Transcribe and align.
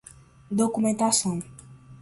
documentação 0.57 1.45